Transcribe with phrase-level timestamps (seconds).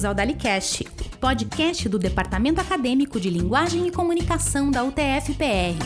[0.00, 0.84] Bem-vindos ao DaliCast,
[1.20, 5.76] podcast do Departamento Acadêmico de Linguagem e Comunicação da UTF-PR.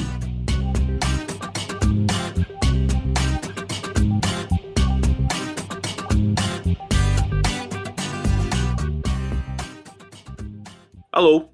[11.11, 11.49] Alô,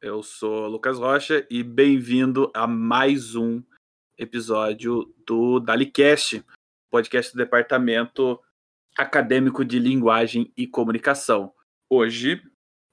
[0.00, 3.62] eu sou Lucas Rocha e bem-vindo a mais um
[4.18, 6.44] episódio do DaliCast,
[6.90, 8.40] podcast do Departamento
[8.98, 11.52] Acadêmico de Linguagem e Comunicação.
[11.94, 12.42] Hoje,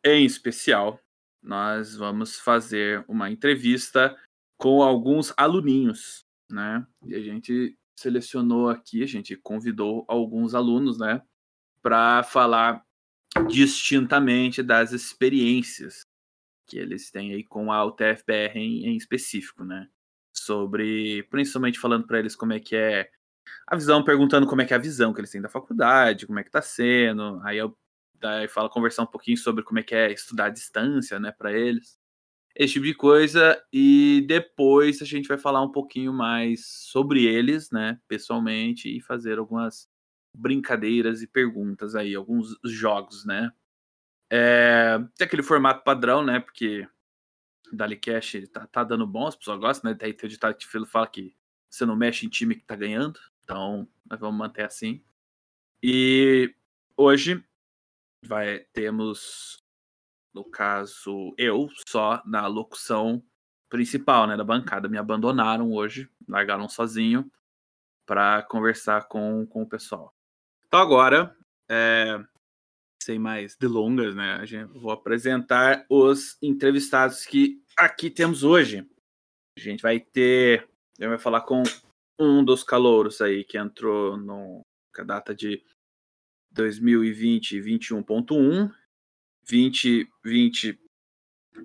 [0.04, 1.00] em especial,
[1.42, 4.14] nós vamos fazer uma entrevista
[4.58, 6.86] com alguns aluninhos, né?
[7.06, 11.22] E a gente selecionou aqui, a gente convidou alguns alunos, né,
[11.82, 12.84] para falar
[13.48, 16.02] distintamente das experiências
[16.68, 19.88] que eles têm aí com a UTFPR em, em específico, né?
[20.36, 23.10] Sobre, principalmente falando para eles como é que é
[23.66, 26.38] a visão, perguntando como é que é a visão que eles têm da faculdade, como
[26.38, 27.40] é que tá sendo.
[27.46, 27.74] Aí eu
[28.20, 31.52] daí fala conversar um pouquinho sobre como é que é estudar à distância, né, para
[31.52, 31.98] eles.
[32.56, 37.72] Esse tipo de coisa e depois a gente vai falar um pouquinho mais sobre eles,
[37.72, 39.88] né, pessoalmente e fazer algumas
[40.36, 43.52] brincadeiras e perguntas aí, alguns jogos, né?
[44.32, 46.40] É, tem aquele formato padrão, né?
[46.40, 46.88] Porque
[47.72, 49.98] Dali Cash tá, tá dando bom, as pessoas gostam, né?
[50.00, 51.36] Daí tem o ditado que fala que
[51.70, 53.20] você não mexe em time que tá ganhando.
[53.44, 55.04] Então, nós vamos manter assim.
[55.82, 56.54] E
[56.96, 57.44] hoje
[58.24, 59.58] vai temos,
[60.34, 63.24] no caso, eu só na locução
[63.70, 64.90] principal, né, da bancada.
[64.90, 67.32] Me abandonaram hoje, largaram sozinho
[68.06, 70.14] para conversar com, com o pessoal.
[70.68, 71.36] Então agora,
[71.70, 72.20] é,
[73.02, 78.88] sem mais delongas, né, a gente, vou apresentar os entrevistados que aqui temos hoje.
[79.58, 81.64] A gente vai ter, eu vai falar com
[82.20, 84.62] um dos calouros aí que entrou no,
[84.94, 85.64] com a data de
[86.60, 88.72] 2020 21.1,
[89.50, 90.80] 2020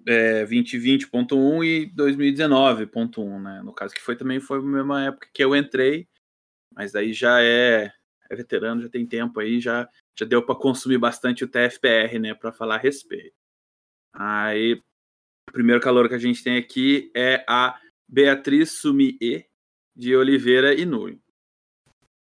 [0.07, 3.63] é, 2020.1 e 2019.1, né?
[3.63, 6.09] No caso que foi também foi a mesma época que eu entrei,
[6.75, 7.93] mas aí já é,
[8.31, 12.35] é veterano, já tem tempo aí, já já deu para consumir bastante o TFPR, né,
[12.35, 13.35] para falar a respeito.
[14.13, 14.75] Aí
[15.49, 17.79] o primeiro calor que a gente tem aqui é a
[18.09, 19.19] Beatriz Sumie
[19.97, 21.21] de Oliveira e Nui.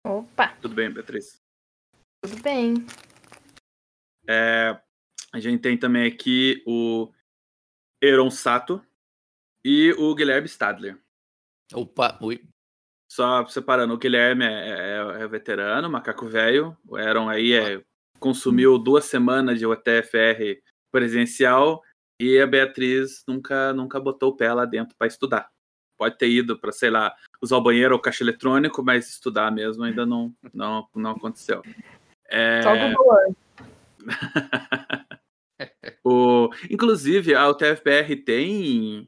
[0.06, 0.58] Opa!
[0.60, 1.43] Tudo bem, Beatriz?
[2.24, 2.76] Tudo bem.
[4.26, 4.80] É,
[5.34, 7.12] a gente tem também aqui o
[8.02, 8.82] Eron Sato
[9.62, 10.98] e o Guilherme Stadler.
[11.74, 12.42] Opa, oi.
[13.12, 16.78] Só separando, o Guilherme é, é, é veterano, macaco velho.
[16.88, 17.84] O Eron aí é,
[18.20, 20.64] consumiu duas semanas de UTFR
[20.94, 21.84] presencial
[22.22, 25.52] e a Beatriz nunca, nunca botou o pé lá dentro para estudar
[25.98, 29.84] pode ter ido para, sei lá, usar o banheiro ou caixa eletrônico, mas estudar mesmo
[29.84, 31.62] ainda não, não, não aconteceu.
[32.34, 32.64] É...
[32.64, 33.36] Só Google
[36.04, 39.08] o, Inclusive, a UTFPR tem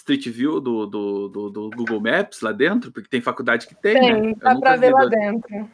[0.00, 3.94] Street View do, do, do, do, Google Maps lá dentro, porque tem faculdade que tem,
[3.94, 4.34] tem né?
[4.36, 5.70] Dá para ver lá dentro.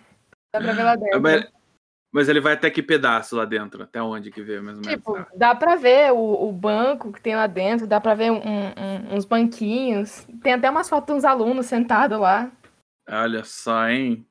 [0.52, 1.22] Dá para ver lá dentro.
[1.22, 1.48] Mas,
[2.12, 3.82] mas ele vai até que pedaço lá dentro?
[3.82, 4.82] Até onde que vê, mesmo?
[4.82, 8.36] Tipo, dá pra ver o, o, banco que tem lá dentro, dá pra ver um,
[8.36, 10.26] um, uns banquinhos.
[10.42, 12.52] Tem até umas fotos dos alunos sentados lá.
[13.08, 14.26] Olha só, hein?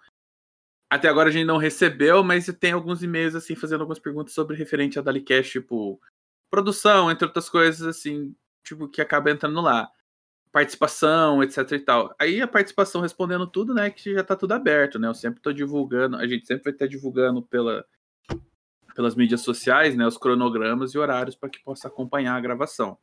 [0.89, 4.57] Até agora a gente não recebeu, mas tem alguns e-mails assim fazendo algumas perguntas sobre
[4.57, 5.97] referente a Dalicast, tipo
[6.51, 9.89] produção, entre outras coisas assim, tipo que acaba entrando lá.
[10.53, 12.15] Participação, etc e tal.
[12.19, 15.07] Aí a participação respondendo tudo, né, que já tá tudo aberto, né?
[15.07, 17.83] Eu sempre tô divulgando, a gente sempre vai estar divulgando pela
[18.95, 22.95] pelas mídias sociais, né, os cronogramas e horários para que possa acompanhar a gravação.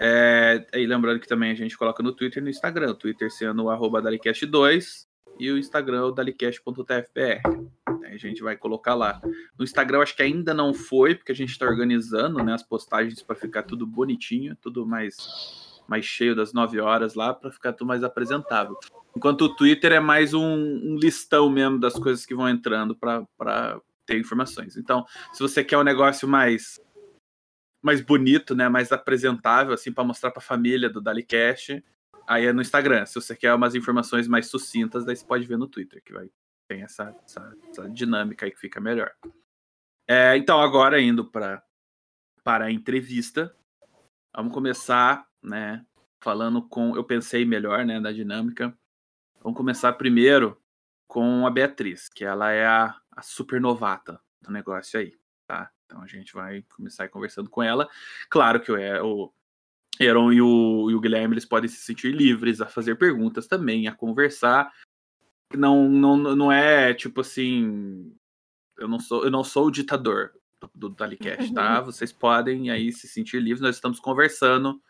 [0.00, 3.64] É, e lembrando que também a gente coloca no Twitter e no Instagram, Twitter sendo
[3.64, 5.06] o arroba dalicast2
[5.38, 7.42] e o Instagram dalicast.tfpr.
[8.04, 9.20] A gente vai colocar lá.
[9.58, 13.22] No Instagram acho que ainda não foi, porque a gente está organizando né, as postagens
[13.22, 17.88] para ficar tudo bonitinho, tudo mais mais cheio das 9 horas lá para ficar tudo
[17.88, 18.78] mais apresentável.
[19.16, 23.80] Enquanto o Twitter é mais um, um listão mesmo das coisas que vão entrando para
[24.04, 24.76] ter informações.
[24.76, 26.80] Então, se você quer um negócio mais
[27.82, 31.84] mais bonito, né, mais apresentável assim para mostrar para a família do Dalicast,
[32.26, 33.06] aí é no Instagram.
[33.06, 36.28] Se você quer umas informações mais sucintas, daí você pode ver no Twitter, que vai
[36.68, 39.12] tem essa, essa, essa dinâmica aí que fica melhor.
[40.08, 41.62] É, então, agora indo para
[42.42, 43.52] para a entrevista,
[44.34, 45.84] vamos começar né?
[46.20, 46.96] Falando com.
[46.96, 48.76] Eu pensei melhor, né, da dinâmica.
[49.42, 50.60] Vamos começar primeiro
[51.06, 55.14] com a Beatriz, que ela é a, a super novata do negócio aí,
[55.46, 55.70] tá?
[55.84, 57.88] Então a gente vai começar conversando com ela.
[58.28, 59.32] Claro que o, o
[60.00, 63.86] Aaron e o, e o Guilherme eles podem se sentir livres a fazer perguntas também,
[63.86, 64.72] a conversar.
[65.54, 68.12] Não, não, não é tipo assim.
[68.76, 71.80] Eu não sou, eu não sou o ditador do, do Dalicast, tá?
[71.82, 73.60] Vocês podem aí se sentir livres.
[73.60, 74.82] Nós estamos conversando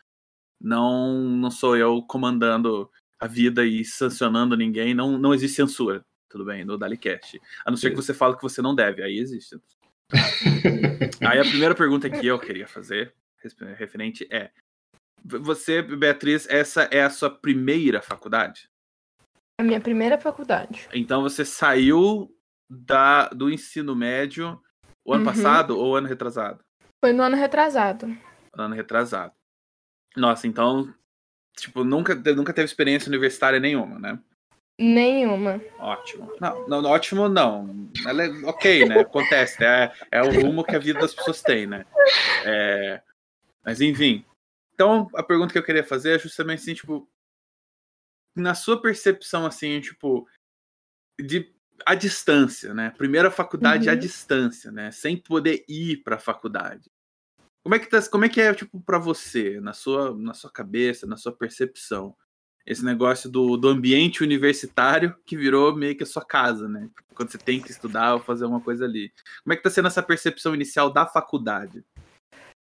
[0.61, 4.95] não, não sou eu comandando a vida e sancionando ninguém.
[4.95, 7.41] Não, não existe censura, tudo bem, no Dalicast.
[7.65, 9.59] A não ser que você fale que você não deve, aí existe.
[11.27, 13.13] aí a primeira pergunta que eu queria fazer,
[13.77, 14.51] referente, é:
[15.25, 18.69] Você, Beatriz, essa é a sua primeira faculdade?
[19.59, 20.87] A minha primeira faculdade.
[20.93, 22.31] Então você saiu
[22.69, 24.61] da, do ensino médio
[25.05, 25.33] o ano uhum.
[25.33, 26.63] passado ou ano retrasado?
[27.03, 28.07] Foi no ano retrasado.
[28.53, 29.33] Ano retrasado.
[30.17, 30.93] Nossa, então,
[31.57, 34.19] tipo, nunca, nunca teve experiência universitária nenhuma, né?
[34.79, 35.61] Nenhuma.
[35.79, 36.31] Ótimo.
[36.41, 37.91] Não, não ótimo não.
[38.07, 39.01] Ela é, ok, né?
[39.01, 41.87] Acontece, é, é o rumo que a vida das pessoas tem, né?
[42.45, 43.03] É,
[43.65, 44.25] mas enfim.
[44.75, 47.09] Então, a pergunta que eu queria fazer é justamente assim, tipo,
[48.37, 50.29] na sua percepção, assim, tipo,
[51.19, 51.51] de
[51.85, 52.91] a distância, né?
[52.91, 53.95] Primeira faculdade uhum.
[53.95, 54.91] à distância, né?
[54.91, 56.91] Sem poder ir para a faculdade.
[57.67, 60.49] Como é que tá, como é que é tipo para você, na sua na sua
[60.49, 62.15] cabeça, na sua percepção,
[62.65, 66.89] esse negócio do, do ambiente universitário que virou meio que a sua casa, né?
[67.13, 69.13] Quando você tem que estudar ou fazer uma coisa ali.
[69.43, 71.85] Como é que tá sendo essa percepção inicial da faculdade?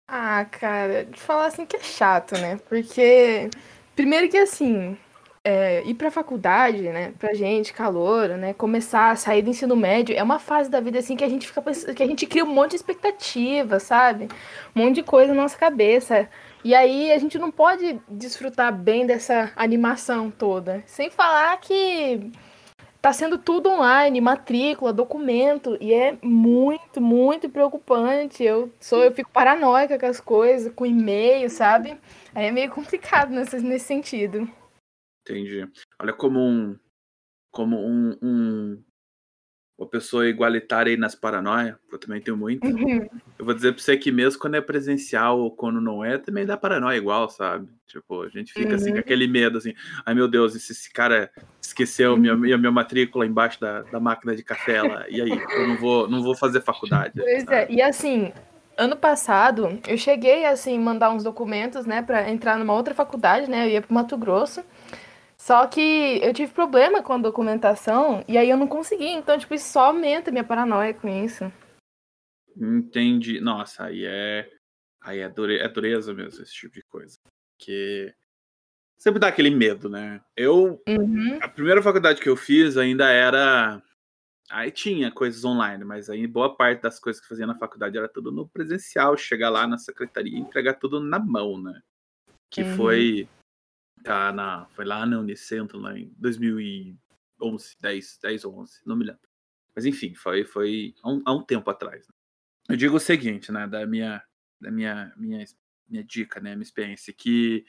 [0.07, 2.59] Ah, cara, de falar assim que é chato, né?
[2.69, 3.51] Porque
[3.97, 4.97] primeiro que assim,
[5.45, 10.17] é, ir pra faculdade, né, pra gente, calor, né, começar a sair do ensino médio,
[10.17, 11.63] é uma fase da vida, assim, que a gente fica
[11.95, 14.29] que a gente cria um monte de expectativa, sabe?
[14.75, 16.29] Um monte de coisa na nossa cabeça.
[16.65, 20.83] E aí a gente não pode desfrutar bem dessa animação toda.
[20.87, 22.31] Sem falar que
[23.01, 28.45] tá sendo tudo online, matrícula, documento, e é muito, muito preocupante.
[28.45, 31.97] Eu sou, eu fico paranoica com as coisas, com e-mail, sabe?
[32.33, 34.49] Aí é meio complicado nesse, nesse sentido.
[35.23, 35.69] Entendi.
[35.99, 36.79] Olha como um
[37.51, 38.83] como um, um
[39.79, 42.65] uma pessoa igualitária aí nas paranoias, eu também tenho muito.
[42.65, 43.09] Uhum.
[43.39, 46.47] Eu vou dizer pra você que mesmo quando é presencial ou quando não é, também
[46.47, 47.69] dá paranoia igual, sabe?
[47.87, 48.75] Tipo, a gente fica uhum.
[48.77, 49.01] assim com uhum.
[49.01, 49.75] aquele medo, assim,
[50.07, 51.31] ai meu Deus, se esse cara
[51.61, 55.31] esqueceu minha, minha, minha matrícula embaixo da, da máquina de café lá, e aí?
[55.31, 57.15] Eu não vou, não vou fazer faculdade.
[57.17, 57.57] Pois sabe?
[57.57, 58.33] é, e assim,
[58.77, 63.67] ano passado eu cheguei assim mandar uns documentos, né, para entrar numa outra faculdade, né?
[63.67, 64.63] Eu ia pro Mato Grosso.
[65.43, 69.09] Só que eu tive problema com a documentação e aí eu não consegui.
[69.09, 71.53] Então, tipo, isso só aumenta minha paranoia com isso.
[72.57, 73.41] Entendi.
[73.41, 74.49] Nossa, aí é.
[75.03, 75.59] Aí é, dure...
[75.59, 77.19] é dureza mesmo, esse tipo de coisa.
[77.59, 78.15] Porque
[78.97, 80.21] sempre dá aquele medo, né?
[80.37, 80.81] Eu.
[80.89, 81.41] Uhum.
[81.43, 83.83] A primeira faculdade que eu fiz ainda era.
[84.49, 88.09] Aí tinha coisas online, mas aí boa parte das coisas que fazia na faculdade era
[88.09, 91.83] tudo no presencial, chegar lá na secretaria e entregar tudo na mão, né?
[92.49, 92.77] Que uhum.
[92.77, 93.29] foi
[94.03, 99.05] Tá na, foi lá na Unicentro, lá em 2011, 10, 10 ou 11, não me
[99.05, 99.29] lembro.
[99.75, 102.07] Mas enfim, foi, foi há, um, há um tempo atrás.
[102.07, 102.15] Né?
[102.69, 104.23] Eu digo o seguinte, né, da minha,
[104.61, 105.45] da minha, minha,
[105.89, 107.65] minha dica, né, minha experiência, que,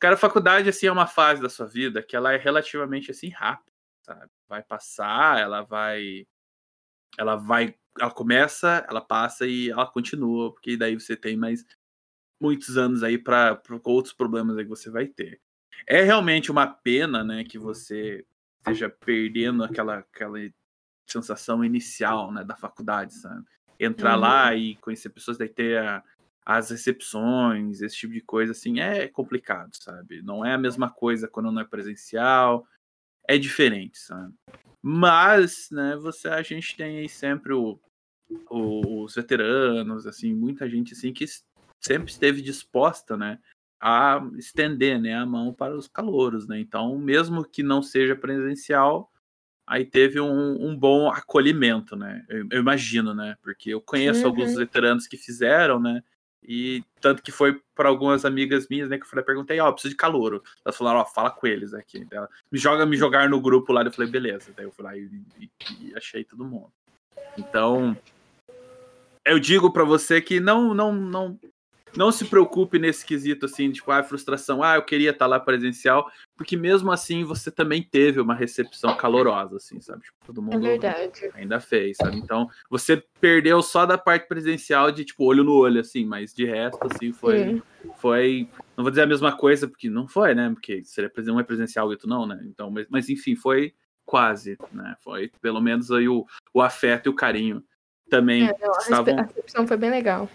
[0.00, 3.28] cara, a faculdade, assim, é uma fase da sua vida que ela é relativamente, assim,
[3.28, 3.72] rápida,
[4.04, 4.30] sabe?
[4.48, 6.26] Vai passar, ela vai,
[7.18, 11.64] ela vai, ela começa, ela passa e ela continua, porque daí você tem mais
[12.40, 15.40] muitos anos aí para outros problemas aí que você vai ter.
[15.86, 18.24] É realmente uma pena, né, que você
[18.58, 20.38] esteja perdendo aquela, aquela
[21.06, 23.44] sensação inicial, né, da faculdade, sabe?
[23.78, 24.20] Entrar uhum.
[24.20, 26.02] lá e conhecer pessoas, daí ter a,
[26.44, 30.22] as recepções, esse tipo de coisa, assim, é complicado, sabe?
[30.22, 32.66] Não é a mesma coisa quando não é presencial,
[33.26, 34.32] é diferente, sabe?
[34.82, 37.78] Mas, né, você, a gente tem aí sempre o,
[38.50, 41.24] os veteranos, assim, muita gente assim que
[41.80, 43.38] sempre esteve disposta, né,
[43.86, 46.58] a estender, né, a mão para os calouros, né?
[46.58, 49.12] Então, mesmo que não seja presencial,
[49.66, 52.24] aí teve um, um bom acolhimento, né?
[52.30, 53.36] Eu, eu, imagino, né?
[53.42, 54.28] Porque eu conheço uhum.
[54.28, 56.02] alguns veteranos que fizeram, né?
[56.42, 58.96] E tanto que foi para algumas amigas minhas, né?
[58.96, 60.42] Que eu falei, perguntei, ó, oh, preciso de calouro.
[60.64, 62.06] Elas falaram, ó, oh, fala com eles aqui.
[62.50, 63.82] me joga, me jogar no grupo lá.
[63.82, 64.50] Eu falei, beleza.
[64.56, 65.50] Daí eu fui lá e, e,
[65.82, 66.72] e achei todo mundo.
[67.36, 67.94] Então,
[69.26, 71.38] eu digo para você que não, não, não,
[71.96, 76.10] não se preocupe nesse quesito assim, tipo, ah, frustração, ah, eu queria estar lá presencial,
[76.36, 80.02] porque mesmo assim você também teve uma recepção calorosa, assim, sabe?
[80.02, 82.16] Tipo, todo é mundo é ainda fez, sabe?
[82.16, 86.44] Então, você perdeu só da parte presencial de tipo olho no olho, assim, mas de
[86.44, 87.62] resto, assim, foi,
[87.96, 90.50] foi, não vou dizer a mesma coisa porque não foi, né?
[90.50, 92.40] Porque seria um é presencial e tu não, né?
[92.44, 93.72] Então, mas, mas enfim, foi
[94.04, 94.96] quase, né?
[95.00, 97.62] Foi pelo menos aí o, o afeto e o carinho
[98.10, 99.18] também é, não, a estavam...
[99.18, 100.28] A recepção foi bem legal.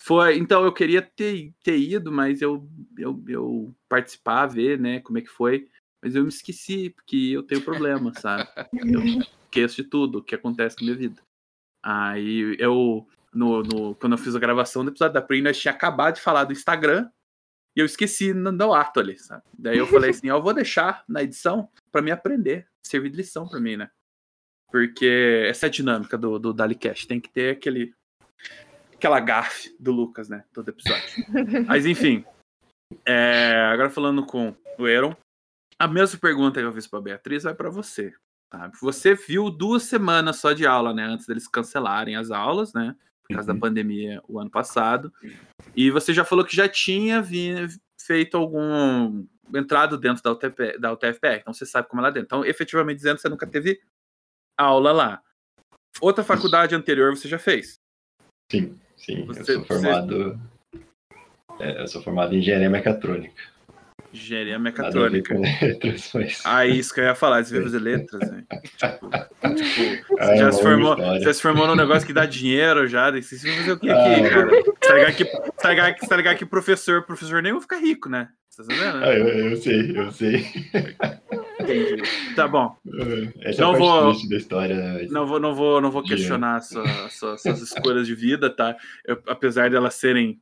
[0.00, 5.18] Foi, então eu queria ter, ter ido, mas eu, eu, eu participar, ver, né, como
[5.18, 5.68] é que foi.
[6.00, 8.48] Mas eu me esqueci, porque eu tenho problema, sabe?
[8.72, 9.02] Eu
[9.48, 11.20] esqueço de tudo que acontece na minha vida.
[11.82, 15.72] Aí eu, no, no, quando eu fiz a gravação do episódio da Prim, nós tinha
[15.72, 17.10] acabado de falar do Instagram
[17.74, 19.42] e eu esqueci no, no ato ali, sabe?
[19.58, 23.48] Daí eu falei assim: eu vou deixar na edição para me aprender, servir de lição
[23.48, 23.90] para mim, né?
[24.70, 27.94] Porque essa é a dinâmica do, do DaliCast, tem que ter aquele
[28.98, 30.44] aquela gafe do Lucas, né?
[30.52, 31.24] Todo episódio.
[31.66, 32.24] Mas enfim.
[33.06, 35.16] É, agora falando com o Aaron.
[35.78, 38.12] A mesma pergunta que eu fiz pra Beatriz vai para você.
[38.50, 38.70] Tá?
[38.82, 41.04] Você viu duas semanas só de aula, né?
[41.04, 42.96] Antes deles cancelarem as aulas, né?
[43.22, 43.58] Por causa uhum.
[43.58, 45.12] da pandemia o ano passado.
[45.76, 47.24] E você já falou que já tinha
[48.00, 49.24] feito algum.
[49.54, 51.38] entrado dentro da, UTP, da UTFPR.
[51.40, 52.26] Então você sabe como é lá dentro.
[52.26, 53.80] Então, efetivamente dizendo, você nunca teve
[54.58, 55.22] aula lá.
[56.00, 57.78] Outra faculdade anterior você já fez?
[58.50, 58.80] Sim.
[58.98, 60.40] Sim, você, eu sou formado.
[61.56, 61.64] Você...
[61.64, 63.34] É, eu sou formado em engenharia mecatrônica.
[64.12, 65.36] Engenharia mecatrônica.
[65.38, 66.42] Letras, mas...
[66.44, 68.44] Ah, isso que eu ia falar, você veio fazer letras, né?
[68.76, 69.10] tipo,
[69.54, 73.36] tipo você, já se formou, você se formou num negócio que dá dinheiro já, você
[73.36, 74.50] vai fazer o que aqui, ah, cara?
[74.80, 75.24] Você ligar que,
[75.68, 78.28] ligar que, ligar que professor, professor nem vai ficar rico, né?
[78.48, 78.98] Você tá sabendo?
[78.98, 79.08] Né?
[79.08, 80.46] Ah, eu, eu sei, eu sei.
[81.68, 82.34] Entendi.
[82.34, 82.76] Tá bom.
[82.86, 84.74] É, essa não é vou, da história.
[84.76, 85.06] Né?
[85.10, 88.76] Não vou, não vou, não vou questionar sua, sua, suas escolhas de vida, tá?
[89.04, 90.40] Eu, apesar de elas serem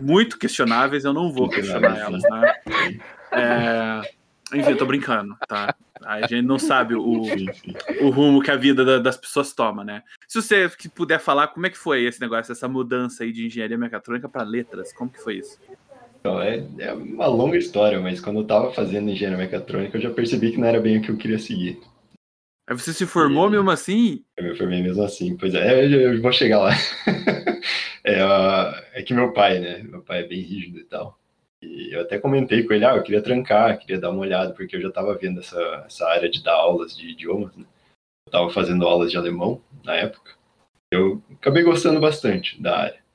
[0.00, 2.54] muito questionáveis, eu não vou questionar elas, né?
[3.32, 4.18] É...
[4.54, 5.74] Enfim, eu tô brincando, tá?
[6.04, 7.22] A gente não sabe o,
[8.00, 10.02] o rumo que a vida das pessoas toma, né?
[10.26, 13.76] Se você puder falar, como é que foi esse negócio, essa mudança aí de engenharia
[13.76, 14.92] mecatrônica para letras?
[14.92, 15.58] Como que foi isso?
[16.20, 20.10] Então, é, é uma longa história, mas quando eu estava fazendo engenharia mecatrônica, eu já
[20.10, 21.80] percebi que não era bem o que eu queria seguir.
[22.68, 23.52] Aí você se formou e...
[23.52, 24.24] mesmo assim?
[24.36, 26.72] Eu me formei mesmo assim, pois é, eu vou chegar lá.
[28.04, 29.82] é, é que meu pai, né?
[29.82, 31.18] Meu pai é bem rígido e tal.
[31.62, 34.76] E eu até comentei com ele, ah, eu queria trancar, queria dar uma olhada, porque
[34.76, 37.64] eu já estava vendo essa, essa área de dar aulas de idiomas, né?
[38.26, 40.32] Eu estava fazendo aulas de alemão na época.
[40.90, 43.07] Eu acabei gostando bastante da área.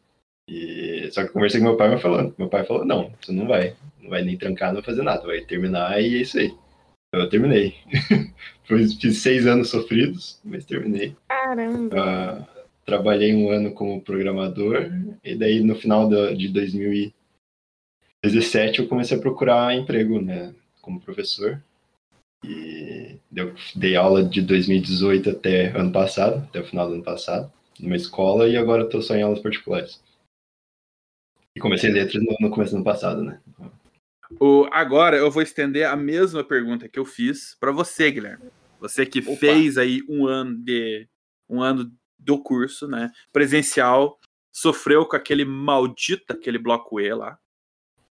[0.47, 3.31] E, só que eu conversei com meu pai, mas falando, meu pai falou, não, você
[3.31, 6.37] não vai, não vai nem trancar, não vai fazer nada, vai terminar e é isso
[6.37, 6.53] aí.
[7.07, 7.75] Então, eu terminei.
[8.65, 11.15] Fiz seis anos sofridos, mas terminei.
[11.29, 11.95] Caramba!
[11.95, 12.43] Uh,
[12.85, 14.89] trabalhei um ano como programador,
[15.23, 21.61] e daí no final de 2017 eu comecei a procurar emprego, né, como professor.
[22.43, 27.53] E eu dei aula de 2018 até ano passado, até o final do ano passado,
[27.79, 30.01] numa escola, e agora estou só em aulas particulares.
[31.55, 33.39] E comecei letras no, no começo do ano passado, né?
[34.39, 38.45] O, agora eu vou estender a mesma pergunta que eu fiz para você, Guilherme.
[38.79, 39.35] Você que Opa.
[39.35, 41.07] fez aí um ano de
[41.47, 43.11] um ano do curso, né?
[43.31, 44.19] Presencial,
[44.51, 47.37] sofreu com aquele maldito, aquele bloco E lá.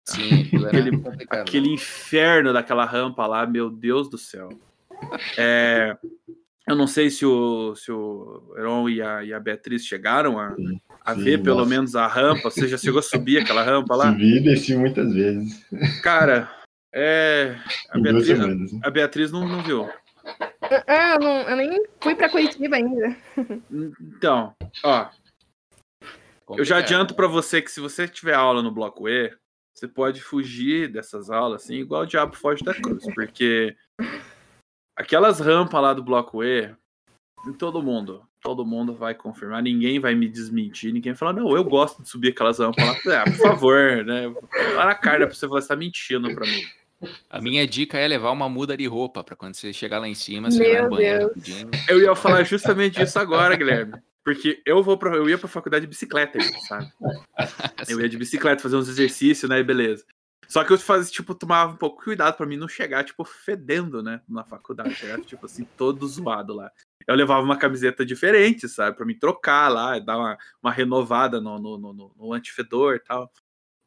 [0.06, 0.92] Sim, aquele,
[1.30, 4.50] aquele inferno daquela rampa lá, meu Deus do céu.
[5.38, 5.98] É,
[6.68, 10.56] eu não sei se o, se o Heron e a, e a Beatriz chegaram a,
[11.04, 11.44] a Sim, ver nossa.
[11.44, 12.50] pelo menos a rampa.
[12.50, 14.12] Você já chegou a subir aquela rampa lá?
[14.12, 15.66] Subi e desci muitas vezes.
[16.02, 16.50] Cara,
[16.94, 17.56] é.
[17.90, 18.80] A Beatriz, semanas, né?
[18.84, 19.90] a Beatriz não, não viu.
[20.86, 23.16] É, eu, não, eu nem fui para Curitiba ainda.
[24.02, 25.10] Então, ó.
[26.58, 29.32] Eu já adianto para você que se você tiver aula no bloco E,
[29.74, 33.76] você pode fugir dessas aulas assim, igual o diabo foge da cruz, porque
[34.96, 36.76] aquelas rampas lá do bloco E,
[37.58, 41.64] todo mundo, todo mundo vai confirmar, ninguém vai me desmentir, ninguém vai falar, não, eu
[41.64, 43.22] gosto de subir aquelas rampas lá.
[43.22, 44.34] Ah, por favor, né?
[44.76, 46.62] Lá na cara pra você falar, você tá mentindo pra mim.
[47.30, 50.16] A minha dica é levar uma muda de roupa para quando você chegar lá em
[50.16, 51.32] cima, você Meu vai no banheiro.
[51.88, 53.94] Eu ia falar justamente isso agora, Guilherme.
[54.24, 56.92] Porque eu vou pra, eu ia pra faculdade de bicicleta, sabe?
[57.90, 59.60] Eu ia de bicicleta fazer uns exercícios, né?
[59.60, 60.06] E beleza.
[60.48, 64.04] Só que eu fazia, tipo, tomava um pouco cuidado pra mim não chegar, tipo, fedendo,
[64.04, 64.20] né?
[64.28, 64.94] Na faculdade.
[64.96, 66.72] Chegar, tipo assim, todo zoado lá.
[67.08, 68.96] Eu levava uma camiseta diferente, sabe?
[68.96, 73.32] Pra me trocar lá, dar uma, uma renovada no, no, no, no antifedor e tal.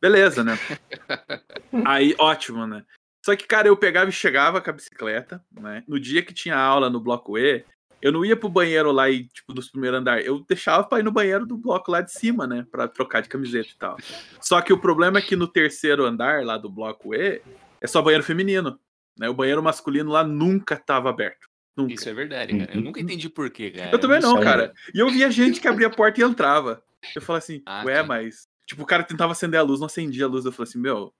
[0.00, 0.58] Beleza, né?
[1.86, 2.84] Aí, ótimo, né?
[3.24, 5.84] Só que, cara, eu pegava e chegava com a bicicleta, né?
[5.86, 7.64] No dia que tinha aula no bloco E,
[8.02, 10.26] eu não ia pro banheiro lá e, tipo, dos primeiros andares.
[10.26, 12.66] Eu deixava pra ir no banheiro do bloco lá de cima, né?
[12.68, 13.96] Pra trocar de camiseta e tal.
[14.40, 17.40] Só que o problema é que no terceiro andar, lá do bloco E,
[17.80, 18.80] é só banheiro feminino.
[19.16, 19.28] Né?
[19.28, 21.51] O banheiro masculino lá nunca tava aberto.
[21.76, 21.94] Nunca.
[21.94, 22.74] Isso é verdade, cara.
[22.74, 23.90] Eu nunca entendi por quê, cara.
[23.92, 24.72] Eu também não, cara.
[24.94, 26.82] E eu via gente que abria a porta e entrava.
[27.16, 28.06] Eu falei assim, Ah, ué, sim.
[28.08, 28.46] mas.
[28.66, 30.44] Tipo, o cara tentava acender a luz, não acendia a luz.
[30.44, 31.12] Eu falei assim, meu,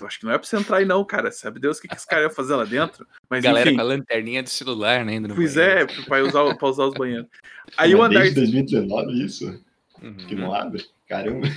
[0.00, 1.30] eu acho que não é pra você entrar aí, não, cara.
[1.30, 3.06] Sabe Deus o que, que esse cara ia fazer lá dentro?
[3.28, 3.76] Mas Galera enfim.
[3.76, 5.20] com a lanterninha do celular, né?
[5.34, 5.80] Pois banheiro.
[5.92, 7.28] é, pra usar, pra usar os banheiros.
[7.76, 8.20] Aí o Mas andar.
[8.20, 9.64] Desde 2019 isso?
[10.02, 10.14] Uhum.
[10.14, 10.84] Que não abre?
[11.08, 11.48] Caramba.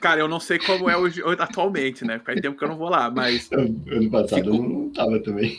[0.00, 2.20] Cara, eu não sei como é hoje, atualmente, né?
[2.24, 3.50] Faz tempo que eu não vou lá, mas.
[3.52, 5.58] Ano passado eu não tava também.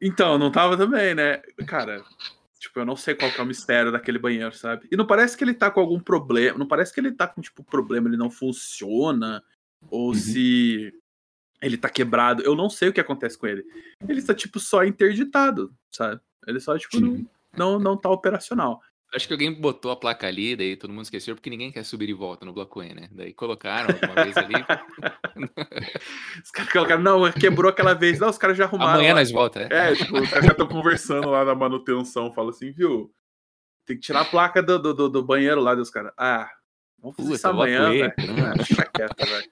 [0.00, 1.38] Então, não tava também, né?
[1.66, 2.02] Cara,
[2.58, 4.86] tipo, eu não sei qual que é o mistério daquele banheiro, sabe?
[4.90, 6.58] E não parece que ele tá com algum problema.
[6.58, 9.42] Não parece que ele tá com, tipo, problema, ele não funciona.
[9.90, 10.14] Ou Uhum.
[10.14, 10.92] se
[11.60, 12.42] ele tá quebrado.
[12.42, 13.64] Eu não sei o que acontece com ele.
[14.08, 16.20] Ele tá, tipo, só interditado, sabe?
[16.46, 18.82] Ele só, tipo, não, não, não tá operacional.
[19.14, 22.08] Acho que alguém botou a placa ali, daí todo mundo esqueceu, porque ninguém quer subir
[22.08, 23.08] e volta no bloco E, né?
[23.12, 24.54] Daí colocaram alguma vez ali.
[26.42, 28.18] Os caras colocaram, não, quebrou aquela vez.
[28.18, 28.94] Não, os caras já arrumaram.
[28.94, 29.20] Amanhã lá.
[29.20, 29.68] nós volta, né?
[29.70, 32.32] É, tipo, os caras já estão conversando lá na manutenção.
[32.32, 33.12] Fala assim, viu?
[33.86, 36.12] Tem que tirar a placa do, do, do- banheiro lá dos caras.
[36.16, 36.50] Ah,
[36.98, 38.14] vamos fazer Puta, isso amanhã, velho.
[38.16, 38.48] caramba.
[38.50, 39.50] Ah, Deixa quieto, velho.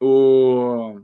[0.00, 1.00] O...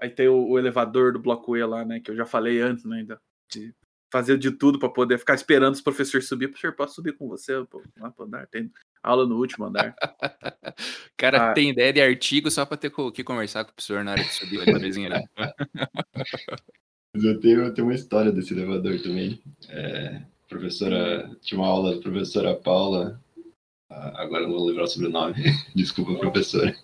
[0.00, 2.00] Aí tem o, o elevador do bloco E lá, né?
[2.00, 2.98] Que eu já falei antes, né?
[2.98, 3.20] Ainda.
[3.50, 3.74] De
[4.16, 6.48] fazer de tudo pra poder ficar esperando os professores subir.
[6.48, 7.62] Professor, posso subir com você?
[7.70, 8.46] Pô, lá pro andar.
[8.46, 8.70] Tem
[9.02, 9.94] aula no último andar.
[10.76, 11.54] O cara Ah.
[11.54, 14.32] tem ideia de artigo só pra ter que conversar com o professor na hora de
[14.32, 15.24] subir o elevadorzinho ali.
[17.14, 19.40] Mas eu tenho, eu tenho uma história desse elevador também.
[19.70, 23.18] É, professora, tinha uma aula da professora Paula,
[23.90, 25.34] ah, agora eu não vou lembrar o sobrenome,
[25.74, 26.76] desculpa, professora.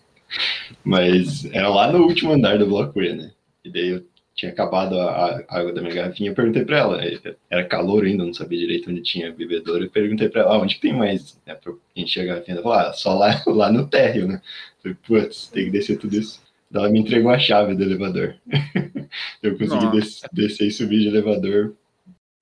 [0.82, 3.32] Mas era lá no último andar do bloco E, né?
[3.62, 4.06] E daí eu
[4.42, 7.00] tinha acabado a, a água da minha garrafinha, eu perguntei pra ela,
[7.48, 10.58] era calor ainda, eu não sabia direito onde tinha bebedouro, eu perguntei pra ela, ah,
[10.58, 11.40] onde que tem mais?
[11.46, 14.42] É, pra encher a garrafinha, ela falou, ah, só lá, lá no térreo, né?
[14.84, 16.42] Eu falei, putz, tem que descer tudo isso.
[16.74, 18.34] Ela me entregou a chave do elevador.
[19.42, 21.76] eu consegui des- descer e subir de elevador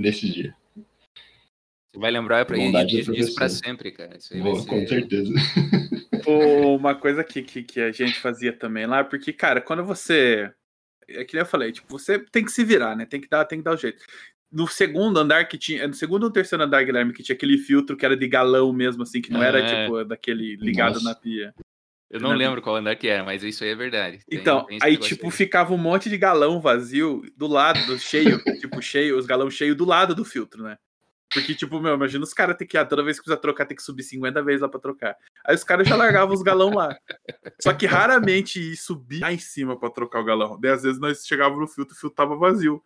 [0.01, 0.55] nesse dia.
[1.93, 3.51] Você vai lembrar pra pra professor.
[3.51, 4.17] sempre, cara.
[4.17, 4.89] Isso aí Vou, vai com ser...
[4.89, 5.35] certeza.
[6.25, 10.51] Pô, uma coisa que, que, que a gente fazia também lá, porque, cara, quando você.
[11.11, 13.05] É que nem eu falei, tipo, você tem que se virar, né?
[13.07, 14.03] Tem que dar, tem que dar o jeito.
[14.53, 15.87] No segundo andar que tinha.
[15.87, 19.03] No segundo ou terceiro andar, Guilherme, que tinha aquele filtro que era de galão mesmo,
[19.03, 19.85] assim, que não era, É.
[19.85, 21.05] tipo, daquele ligado Nossa.
[21.05, 21.55] na pia.
[22.11, 24.19] Eu não lembro qual andar que era, mas isso aí é verdade.
[24.29, 28.41] Tem- Então, tem aí, tipo, ficava um monte de galão vazio do lado, do cheio,
[28.61, 30.77] tipo, cheio, os galão cheio do lado do filtro, né?
[31.33, 33.77] Porque, tipo, meu, imagina os caras ter que, ah, toda vez que precisa trocar, tem
[33.77, 35.17] que subir 50 vezes lá pra trocar.
[35.45, 36.99] Aí os caras já largavam os galão lá.
[37.63, 40.59] Só que raramente ia subir lá em cima pra trocar o galão.
[40.61, 42.83] Daí, às vezes, nós chegávamos no filtro, o filtro tava vazio.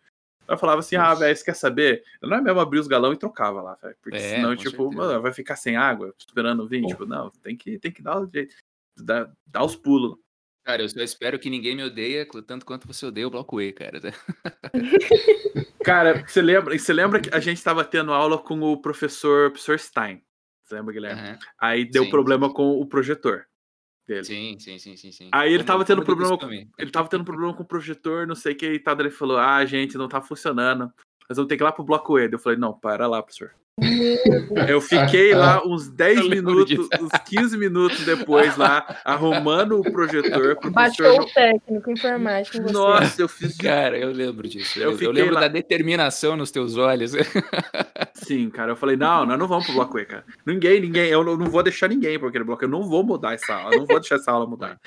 [0.47, 2.03] Eu falava assim, ah, velho, você quer saber?
[2.21, 3.97] Eu não é mesmo abrir os galão e trocava lá, velho.
[4.03, 6.83] Porque É, senão, tipo, mano, vai ficar sem água, esperando vir.
[6.83, 6.89] Bom.
[6.89, 8.55] Tipo, não, tem que, tem que dar o jeito.
[8.97, 10.19] Dar, dar os pulos.
[10.65, 13.71] Cara, eu só espero que ninguém me odeia tanto quanto você odeia o bloco E,
[13.73, 14.01] cara.
[15.85, 19.79] Cara, você lembra, você lembra que a gente estava tendo aula com o professor, professor
[19.79, 20.23] Stein?
[20.63, 21.21] Você lembra, Guilherme?
[21.21, 21.39] Aham.
[21.61, 22.55] Aí deu Sim, problema sim.
[22.55, 23.45] com o projetor
[24.09, 24.25] dele.
[24.25, 25.29] Sim, sim, sim, sim, sim.
[25.33, 26.71] Aí ele Como- tava tendo problema costume.
[26.79, 28.99] Ele tava tendo problema com o projetor, não sei o que e tal.
[28.99, 30.91] Ele falou: Ah, gente, não tá funcionando.
[31.29, 32.31] Nós vamos ter que ir lá pro bloco E.
[32.33, 33.55] Eu falei: Não, para lá, professor.
[34.69, 39.83] Eu fiquei lá uns 10 Eu lembro minutos, uns 15 minutos depois lá, arrumando o
[39.83, 41.29] projetor pro Baixou professor.
[41.31, 42.73] o técnico informático você.
[42.73, 44.79] Nossa, eu fiz Cara, eu lembro disso.
[44.79, 47.13] Eu Eu, lembro lá- da determinação nos teus olhos.
[48.15, 48.73] Sim, cara.
[48.73, 50.25] Eu falei, não, nós não vamos pro bloco E, cara.
[50.47, 52.65] Ninguém, ninguém, eu não vou deixar ninguém pra aquele bloco.
[52.65, 54.79] Eu não vou mudar essa aula, eu não vou deixar essa aula mudar.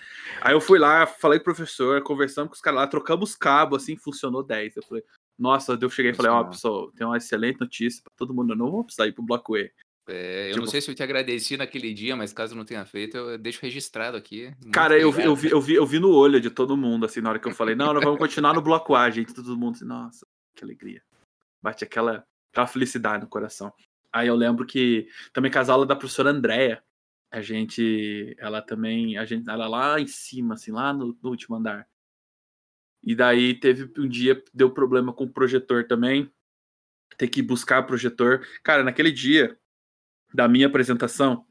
[0.42, 3.84] Aí eu fui lá, falei com o professor, conversamos com os caras lá, trocamos cabos,
[3.84, 4.78] assim, funcionou 10.
[4.78, 5.04] Eu falei,
[5.38, 6.52] nossa, eu cheguei e falei, ó, Funcionou.
[6.88, 9.56] pessoal, tem uma excelente notícia pra todo mundo, eu não vou precisar ir pro bloco
[9.58, 9.72] E.
[10.10, 12.86] É, eu Tipo- não sei se eu te agradeci naquele dia, mas caso não tenha
[12.86, 14.54] feito, eu deixo registrado aqui.
[14.72, 17.20] Cara, eu vi, eu, vi, eu, vi, eu vi no olho de todo mundo, assim,
[17.20, 19.34] na hora que eu falei, não, nós vamos continuar no bloco A, gente.
[19.34, 21.02] Todo mundo assim, nossa, que alegria.
[21.62, 23.74] Bate aquela, aquela felicidade no coração.
[24.14, 26.82] Aí eu lembro que também com as aulas da professora Andréia,
[27.30, 31.58] a gente, ela também, a gente, ela lá em cima, assim, lá no, no último
[31.58, 31.86] andar.
[33.08, 36.30] E daí teve um dia, deu problema com o projetor também,
[37.18, 38.46] ter que buscar projetor.
[38.62, 39.58] Cara, naquele dia,
[40.34, 41.48] da minha apresentação,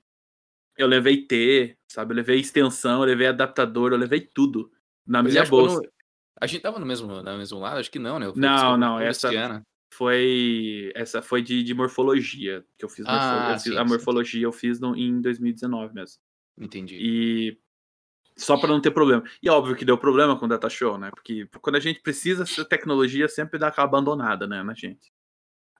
[0.76, 2.12] eu levei T, sabe?
[2.12, 4.70] Eu levei extensão, eu levei adaptador, eu levei tudo
[5.06, 5.80] na Mas minha bolsa.
[6.38, 7.78] A gente tava no mesmo, no mesmo lado?
[7.78, 8.26] Acho que não, né?
[8.36, 9.62] Não, não, essa- Luciana.
[9.94, 13.82] Foi essa foi de, de morfologia que eu fiz, Ah, morfo- eu fiz- sim, a
[13.82, 13.88] sim.
[13.88, 16.18] morfologia eu fiz no- em 2019 mesmo.
[16.58, 16.96] Entendi.
[17.00, 17.58] E
[18.36, 19.24] só para não ter problema.
[19.42, 21.10] E óbvio que deu problema com o data show, né?
[21.10, 25.10] Porque quando a gente precisa, essa tecnologia sempre dá aquela abandonada, né, na gente.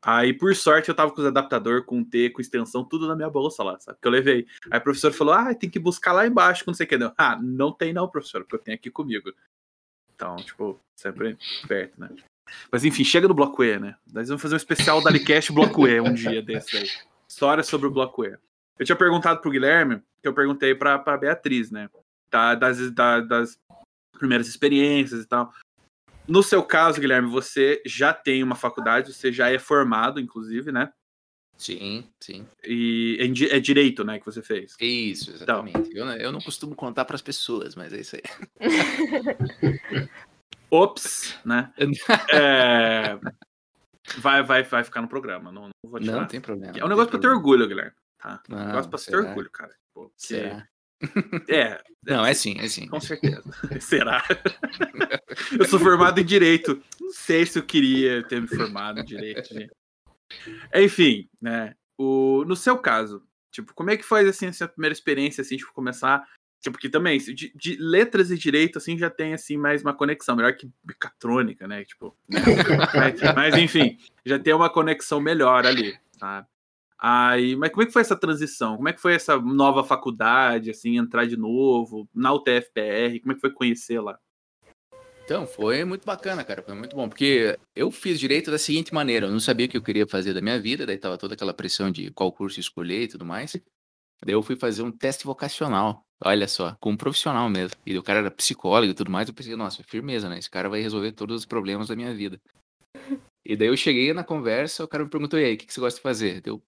[0.02, 3.28] Aí, por sorte, eu tava com os adaptador, com T, com extensão, tudo na minha
[3.28, 3.98] bolsa lá, sabe?
[4.00, 4.46] Que eu levei.
[4.70, 6.96] Aí o professor falou: ah, tem que buscar lá embaixo, não sei o que.
[6.96, 7.12] Não.
[7.18, 9.32] Ah, não tem não, professor, porque eu tenho aqui comigo.
[10.14, 12.08] Então, tipo, sempre perto, né?
[12.70, 13.96] Mas enfim, chega do Bloco E, né?
[14.12, 16.88] Nós vamos fazer um especial da Alicast Bloco E um dia desse aí.
[17.28, 18.38] História sobre o Bloco E.
[18.78, 21.88] Eu tinha perguntado pro Guilherme, que eu perguntei pra, pra Beatriz, né?
[22.30, 23.58] Tá, das, da- das
[24.18, 25.52] primeiras experiências e tal.
[26.26, 30.92] No seu caso, Guilherme, você já tem uma faculdade, você já é formado, inclusive, né?
[31.56, 32.46] Sim, sim.
[32.64, 34.76] E é, é direito, né, que você fez.
[34.80, 35.90] Isso, exatamente.
[35.96, 38.22] Eu, não- eu não costumo contar pras pessoas, mas é isso aí.
[40.70, 41.72] Ops, né?
[42.32, 43.18] É,
[44.18, 46.20] Vai, vai, vai ficar no programa, não, não vou tirar.
[46.20, 46.78] Não tem problema.
[46.78, 47.92] É um negócio pra ter orgulho, Guilherme.
[48.18, 48.40] Tá?
[48.48, 49.74] Um Não, negócio pra ter orgulho, cara.
[50.16, 50.68] Será?
[51.48, 52.86] É, Não, é sim, é sim.
[52.86, 53.42] com certeza.
[53.80, 54.24] Será?
[55.58, 56.80] eu sou formado em direito.
[57.00, 59.72] Não sei se eu queria ter me formado em direito, gente.
[60.72, 61.74] Enfim, né?
[61.98, 65.72] O, no seu caso, tipo, como é que foi assim essa primeira experiência assim, tipo,
[65.72, 66.24] começar,
[66.60, 70.36] tipo, que também de, de letras e direito assim já tem assim mais uma conexão,
[70.36, 71.84] melhor que mecatrônica, né?
[71.84, 72.40] Tipo, né?
[72.94, 76.46] mas, mas, enfim, já tem uma conexão melhor ali, sabe?
[76.98, 78.76] Aí, mas como é que foi essa transição?
[78.76, 83.20] Como é que foi essa nova faculdade, assim, entrar de novo na UTFPR?
[83.20, 84.18] Como é que foi conhecer lá?
[85.24, 86.62] Então, foi muito bacana, cara.
[86.62, 87.08] Foi muito bom.
[87.08, 90.32] Porque eu fiz direito da seguinte maneira: eu não sabia o que eu queria fazer
[90.32, 93.52] da minha vida, daí tava toda aquela pressão de qual curso escolher e tudo mais.
[94.24, 96.02] Daí eu fui fazer um teste vocacional.
[96.24, 97.76] Olha só, com um profissional mesmo.
[97.84, 99.28] E o cara era psicólogo e tudo mais.
[99.28, 100.38] Eu pensei, nossa, firmeza, né?
[100.38, 102.40] Esse cara vai resolver todos os problemas da minha vida.
[103.44, 105.80] E daí eu cheguei na conversa, o cara me perguntou, e aí, o que você
[105.80, 106.40] gosta de fazer?
[106.40, 106.62] Deu,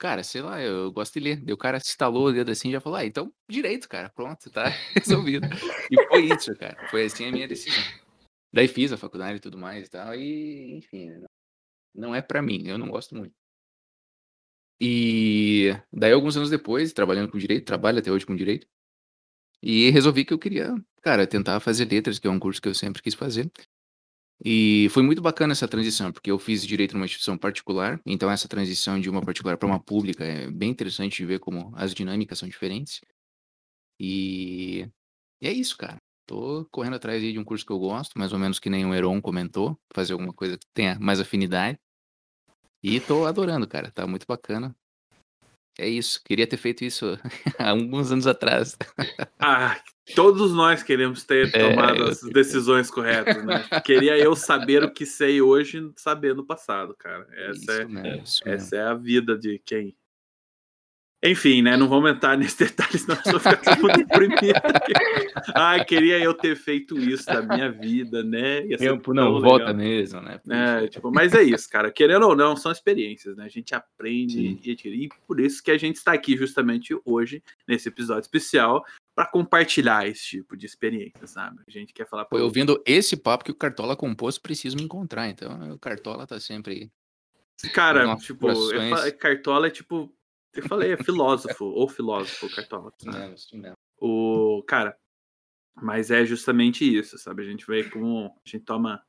[0.00, 1.36] cara, sei lá, eu gosto de ler.
[1.44, 4.08] Daí o cara se instalou o dedo assim e já falou, ah, então direito, cara,
[4.08, 4.64] pronto, tá
[4.96, 5.46] resolvido.
[5.90, 6.76] E foi isso, cara.
[6.88, 7.84] Foi assim a minha decisão.
[8.52, 11.08] Daí fiz a faculdade e tudo mais e tal, e enfim,
[11.94, 13.34] não- é pra mim, eu não gosto muito.
[14.80, 18.66] E daí alguns anos depois, trabalhando com direito, trabalho até hoje com direito,
[19.62, 22.74] e resolvi que eu queria, cara, tentar fazer letras, que é um curso que eu
[22.74, 23.50] sempre quis fazer.
[24.42, 28.48] E foi muito bacana essa transição, porque eu fiz direito numa instituição particular, então essa
[28.48, 32.38] transição de uma particular para uma pública é bem interessante de ver como as dinâmicas
[32.38, 33.02] são diferentes.
[33.98, 34.88] E,
[35.42, 35.96] e é isso, cara.
[36.26, 38.94] Tô correndo atrás de um curso que eu gosto, mais ou menos que nem o
[38.94, 41.78] Heron comentou, fazer alguma coisa que tenha mais afinidade.
[42.82, 44.74] E tô adorando, cara, tá muito bacana.
[45.78, 47.18] É isso, queria ter feito isso
[47.58, 48.76] há alguns anos atrás.
[49.38, 49.82] Ah,
[50.14, 53.64] todos nós queremos ter É, tomado eu- as decisões corretas, né?
[53.84, 57.26] Queria eu saber o que sei hoje, saber no passado, cara.
[57.32, 59.94] Essa é, mesmo, essa é a vida de quem.
[61.22, 61.76] Enfim, né?
[61.76, 64.54] Não vamos entrar nesses detalhes, senão eu vou ficar todo mundo deprimido.
[65.54, 68.64] Ah, queria eu ter feito isso da minha vida, né?
[68.66, 69.42] Ia Tempo não legal.
[69.50, 70.40] volta mesmo, né?
[70.48, 71.90] É, tipo, mas é isso, cara.
[71.90, 73.44] Querendo ou não, são experiências, né?
[73.44, 74.58] A gente aprende Sim.
[74.64, 75.04] e, adquire.
[75.04, 78.82] e por isso que a gente está aqui justamente hoje, nesse episódio especial,
[79.20, 81.62] para compartilhar esse tipo de experiência, sabe?
[81.68, 85.28] A gente quer falar Foi ouvindo esse papo que o Cartola compôs, preciso me encontrar.
[85.28, 86.90] Então, o Cartola tá sempre.
[87.74, 88.90] Cara, tipo, eu corações.
[88.90, 90.10] fa- Cartola é tipo.
[90.54, 92.90] Eu falei, é filósofo, ou filósofo, Cartola.
[93.04, 93.76] Mesmo, isso mesmo.
[93.98, 94.62] O.
[94.66, 94.98] Cara,
[95.76, 97.42] mas é justamente isso, sabe?
[97.42, 99.04] A gente vê como a gente toma.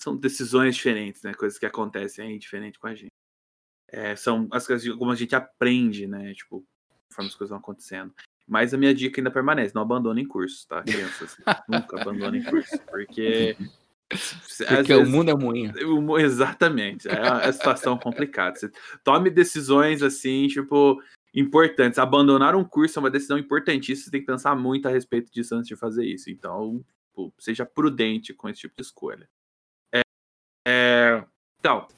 [0.00, 1.34] São decisões diferentes, né?
[1.34, 3.10] Coisas que acontecem aí diferente com a gente.
[3.88, 6.32] É, são as coisas como a gente aprende, né?
[6.34, 6.64] Tipo,
[7.08, 8.14] conforme as coisas vão acontecendo.
[8.46, 11.36] Mas a minha dica ainda permanece: não abandonem cursos, tá, crianças?
[11.68, 12.78] Nunca abandonem curso.
[12.90, 13.56] Porque.
[14.68, 15.72] Porque o vezes- mundo é moinho.
[15.96, 17.08] o mo- Exatamente.
[17.08, 18.56] É a, a situação complicada.
[18.56, 18.70] Você
[19.02, 21.02] tome decisões assim, tipo,
[21.34, 21.98] importantes.
[21.98, 24.04] Abandonar um curso é uma decisão importantíssima.
[24.04, 26.30] Você tem que pensar muito a respeito disso antes de fazer isso.
[26.30, 29.28] Então, tipo, seja prudente com esse tipo de escolha.
[29.92, 30.02] É,
[30.68, 31.24] é,
[31.58, 31.88] então,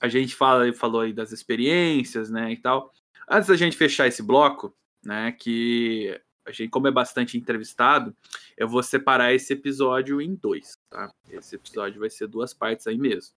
[0.00, 2.92] a gente fala, falou aí das experiências, né, e tal.
[3.28, 4.74] Antes da gente fechar esse bloco,
[5.06, 8.14] né, que a gente, como é bastante entrevistado,
[8.56, 11.12] eu vou separar esse episódio em dois, tá?
[11.28, 13.34] Esse episódio vai ser duas partes aí mesmo.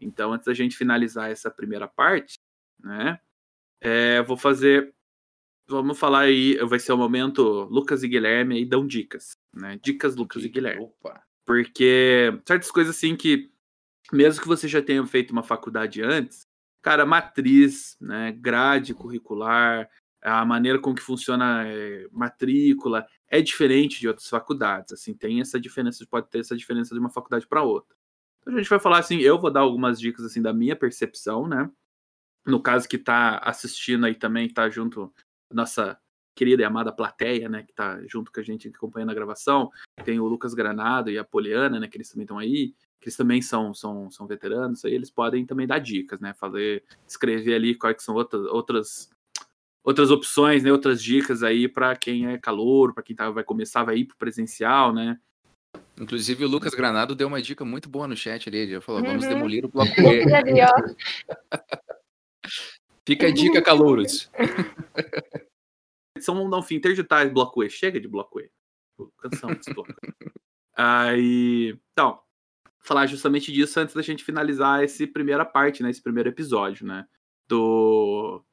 [0.00, 2.38] Então, antes da gente finalizar essa primeira parte,
[2.82, 3.20] né?
[3.82, 4.94] é, eu vou fazer.
[5.68, 9.78] Vamos falar aí, vai ser o momento Lucas e Guilherme aí dão dicas, né?
[9.82, 10.84] Dicas Lucas e Guilherme.
[10.84, 11.22] Opa.
[11.44, 13.50] Porque certas coisas assim que,
[14.12, 16.46] mesmo que você já tenha feito uma faculdade antes,
[16.82, 19.88] cara, matriz, né, grade curricular,
[20.22, 25.58] a maneira com que funciona é, matrícula é diferente de outras faculdades, assim, tem essa
[25.58, 27.96] diferença, pode ter essa diferença de uma faculdade para outra.
[28.40, 31.46] Então a gente vai falar assim, eu vou dar algumas dicas assim da minha percepção,
[31.46, 31.70] né?
[32.46, 35.12] No caso que está assistindo aí também, está junto
[35.50, 35.98] nossa
[36.34, 39.70] querida e amada plateia, né, que está junto com a gente acompanhando a gravação,
[40.04, 43.16] tem o Lucas Granado e a Poliana, né, que eles também estão aí, que eles
[43.16, 47.74] também são, são, são veteranos, aí eles podem também dar dicas, né, fazer, escrever ali
[47.74, 49.10] quais são outras, outras,
[49.82, 53.84] outras opções, né, outras dicas aí para quem é calor, para quem tá, vai começar,
[53.84, 55.18] vai ir para presencial, né.
[56.00, 59.24] Inclusive o Lucas Granado deu uma dica muito boa no chat ali, ele falou, vamos
[59.24, 59.30] uhum.
[59.30, 60.24] demolir o bloco E.
[63.04, 64.30] Fica a dica, calouros.
[66.20, 67.70] São não fim interdigitais bloco E.
[67.70, 68.48] Chega de bloco E.
[69.18, 69.50] Canção
[70.76, 71.76] Aí.
[71.92, 72.20] Então,
[72.78, 75.90] falar justamente disso antes da gente finalizar essa primeira parte, né?
[75.90, 77.06] Esse primeiro episódio, né?
[77.48, 78.44] Do.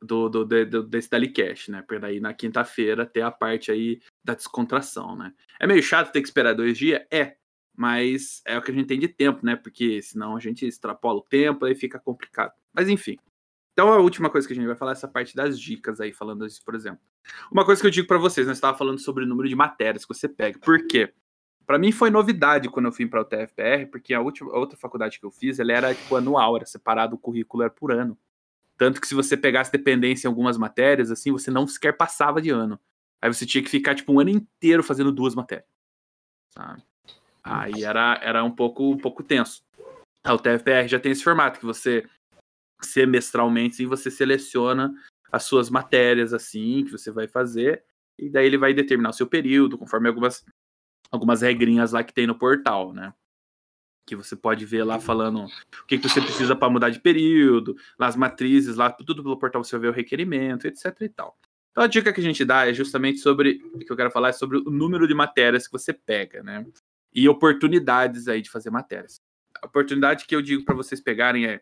[0.00, 1.82] Do, do, do, desse Dalicast, né?
[1.82, 5.34] Porque daí na quinta-feira ter a parte aí da descontração, né?
[5.58, 7.02] É meio chato ter que esperar dois dias?
[7.10, 7.36] É.
[7.76, 9.56] Mas é o que a gente tem de tempo, né?
[9.56, 12.52] Porque senão a gente extrapola o tempo, aí fica complicado.
[12.72, 13.16] Mas enfim.
[13.72, 16.12] Então, a última coisa que a gente vai falar é essa parte das dicas aí,
[16.12, 17.00] falando isso, por exemplo.
[17.48, 20.04] Uma coisa que eu digo para vocês, nós estava falando sobre o número de matérias
[20.04, 20.58] que você pega.
[20.58, 21.12] Por quê?
[21.64, 24.76] Para mim foi novidade quando eu fui para o TFPR, porque a, última, a outra
[24.76, 28.18] faculdade que eu fiz, ela era tipo anual, era separado o currículo era por ano.
[28.78, 32.48] Tanto que se você pegasse dependência em algumas matérias, assim, você não sequer passava de
[32.48, 32.80] ano.
[33.20, 35.68] Aí você tinha que ficar tipo um ano inteiro fazendo duas matérias.
[36.50, 36.82] Sabe?
[37.42, 39.64] Aí era, era um pouco um pouco tenso.
[40.24, 42.08] A UTFPR já tem esse formato que você
[42.80, 44.94] semestralmente, sim, você seleciona
[45.32, 47.84] as suas matérias assim que você vai fazer
[48.16, 50.44] e daí ele vai determinar o seu período conforme algumas
[51.10, 53.12] algumas regrinhas lá que tem no portal, né?
[54.08, 57.76] Que você pode ver lá falando o que, que você precisa para mudar de período,
[57.98, 61.36] lá as matrizes, lá tudo pelo portal você ver o requerimento, etc e tal.
[61.70, 64.30] Então a dica que a gente dá é justamente sobre o que eu quero falar
[64.30, 66.66] é sobre o número de matérias que você pega, né?
[67.14, 69.20] E oportunidades aí de fazer matérias.
[69.62, 71.60] A oportunidade que eu digo para vocês pegarem é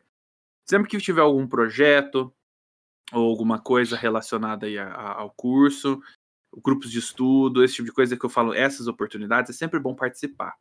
[0.67, 2.35] Sempre que tiver algum projeto
[3.13, 6.03] ou alguma coisa relacionada aí a, a, ao curso,
[6.65, 9.95] grupos de estudo, esse tipo de coisa que eu falo, essas oportunidades, é sempre bom
[9.95, 10.57] participar.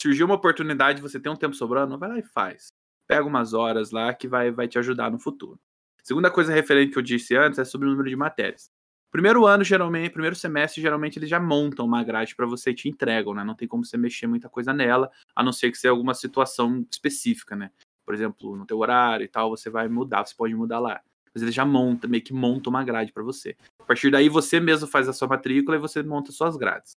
[0.00, 2.68] Surgiu uma oportunidade, você tem um tempo sobrando, vai lá e faz.
[3.06, 5.58] Pega umas horas lá que vai, vai te ajudar no futuro.
[6.02, 8.70] Segunda coisa referente que eu disse antes é sobre o número de matérias.
[9.10, 12.88] Primeiro ano, geralmente, primeiro semestre, geralmente eles já montam uma grade para você e te
[12.88, 13.42] entregam, né?
[13.42, 16.86] Não tem como você mexer muita coisa nela, a não ser que seja alguma situação
[16.90, 17.70] específica, né?
[18.10, 21.00] por exemplo, no teu horário e tal, você vai mudar, você pode mudar lá.
[21.32, 23.56] Mas ele já monta, meio que monta uma grade para você.
[23.78, 26.96] A partir daí, você mesmo faz a sua matrícula e você monta suas grades.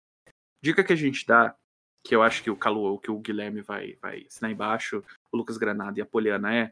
[0.59, 1.55] Dica que a gente dá,
[2.03, 5.57] que eu acho que o Calu, que o Guilherme vai, vai ensinar embaixo, o Lucas
[5.57, 6.71] Granada e a Poliana é,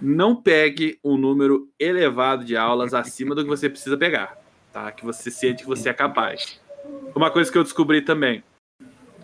[0.00, 4.38] não pegue um número elevado de aulas acima do que você precisa pegar,
[4.72, 4.90] tá?
[4.90, 6.60] Que você sente que você é capaz.
[7.14, 8.42] Uma coisa que eu descobri também,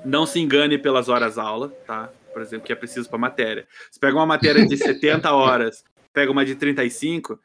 [0.05, 2.13] não se engane pelas horas aula, tá?
[2.37, 3.67] por exemplo, que é preciso para matéria.
[3.91, 7.41] Você pega uma matéria de 70 horas, pega uma de 35,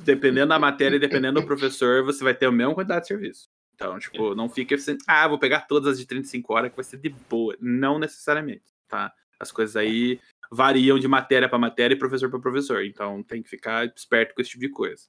[0.00, 3.48] dependendo da matéria e dependendo do professor, você vai ter a mesma quantidade de serviço.
[3.76, 6.84] Então, tipo, não fica assim, ah, vou pegar todas as de 35 horas que vai
[6.84, 7.54] ser de boa.
[7.60, 9.12] Não necessariamente, tá?
[9.38, 10.18] As coisas aí
[10.50, 12.84] variam de matéria para matéria e professor para professor.
[12.84, 15.04] Então, tem que ficar esperto com esse tipo de coisa.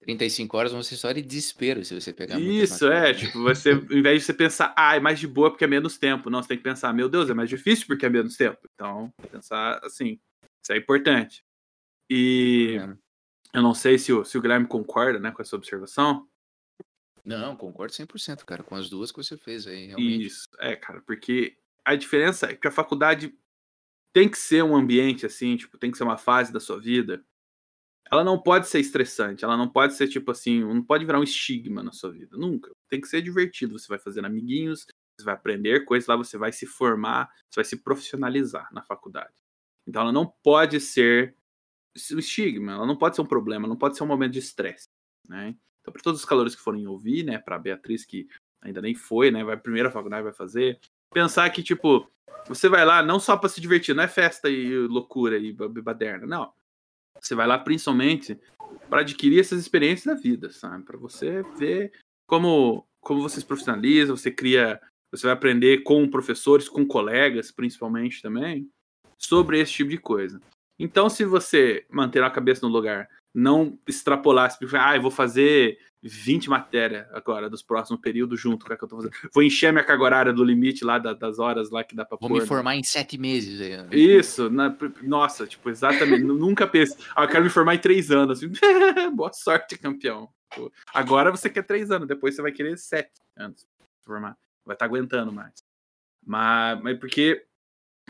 [0.00, 3.92] 35 horas vão ser só de desespero se você pegar Isso, é, tipo, você, ao
[3.92, 6.48] invés de você pensar, ah, é mais de boa porque é menos tempo, não, você
[6.48, 8.58] tem que pensar, meu Deus, é mais difícil porque é menos tempo.
[8.74, 10.18] Então, pensar assim,
[10.62, 11.44] isso é importante.
[12.08, 13.58] E é.
[13.58, 16.26] eu não sei se o, se o Guilherme concorda, né, com essa observação.
[17.24, 20.26] Não, concordo 100%, cara, com as duas que você fez aí, realmente.
[20.26, 23.34] Isso, é, cara, porque a diferença é que a faculdade
[24.12, 27.24] tem que ser um ambiente assim, tipo, tem que ser uma fase da sua vida
[28.10, 31.22] ela não pode ser estressante, ela não pode ser tipo assim, não pode virar um
[31.22, 32.72] estigma na sua vida, nunca.
[32.88, 34.84] Tem que ser divertido, você vai fazendo amiguinhos,
[35.16, 39.32] você vai aprender coisas lá, você vai se formar, você vai se profissionalizar na faculdade.
[39.86, 41.36] Então ela não pode ser
[42.12, 44.88] um estigma, ela não pode ser um problema, não pode ser um momento de estresse,
[45.28, 45.54] né?
[45.80, 48.28] Então para todos os calores que forem ouvir, né, para Beatriz que
[48.62, 50.78] ainda nem foi, né, vai primeira faculdade vai fazer,
[51.12, 52.10] pensar que tipo,
[52.46, 56.26] você vai lá não só para se divertir, não é festa e loucura e baderna,
[56.26, 56.52] não
[57.20, 58.38] você vai lá principalmente
[58.88, 60.84] para adquirir essas experiências da vida, sabe?
[60.84, 61.92] Para você ver
[62.26, 68.22] como, como você se profissionaliza, você cria, você vai aprender com professores, com colegas, principalmente
[68.22, 68.68] também,
[69.18, 70.40] sobre esse tipo de coisa.
[70.78, 76.48] Então, se você manter a cabeça no lugar, não extrapolar, ah, eu vou fazer 20
[76.48, 79.12] matérias agora dos próximos períodos junto com a que eu tô fazendo.
[79.32, 82.16] Vou encher minha carga horária do limite lá da, das horas lá que dá pra
[82.20, 82.34] Vou pôr.
[82.36, 82.46] me né?
[82.46, 83.60] formar em sete meses.
[83.60, 83.86] aí.
[83.92, 86.24] Isso, na- nossa, tipo, exatamente.
[86.24, 86.96] nu- Nunca pensei.
[87.14, 88.38] Ah, eu quero me formar em três anos.
[88.38, 88.50] Assim,
[89.14, 90.28] boa sorte, campeão.
[90.56, 93.66] Pô, Agora você quer três anos, depois você vai querer sete anos
[94.02, 94.36] formar.
[94.64, 95.62] Vai estar aguentando mais.
[96.26, 97.44] Mas, mas porque,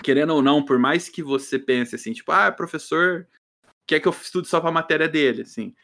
[0.02, 3.26] querendo ou não, por mais que você pense assim, tipo, ah, professor
[3.90, 5.74] quer que eu estude só pra matéria dele, assim.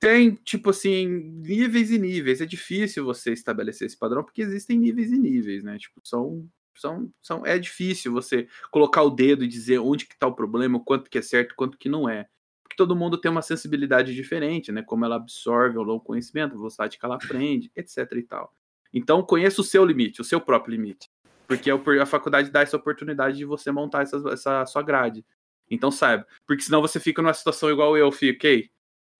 [0.00, 2.40] Tem, tipo assim, níveis e níveis.
[2.40, 5.78] É difícil você estabelecer esse padrão, porque existem níveis e níveis, né?
[5.78, 6.48] Tipo, são.
[6.76, 10.80] São, são, é difícil você colocar o dedo e dizer onde que tá o problema,
[10.80, 12.26] quanto que é certo, quanto que não é.
[12.64, 14.82] Porque todo mundo tem uma sensibilidade diferente, né?
[14.82, 18.52] Como ela absorve o conhecimento, a velocidade que ela aprende, etc e tal.
[18.92, 21.08] Então, conheça o seu limite, o seu próprio limite.
[21.46, 25.24] Porque opor- a faculdade dá essa oportunidade de você montar essa sua grade.
[25.70, 26.26] Então, saiba.
[26.46, 28.70] Porque senão você fica numa situação igual eu fiquei,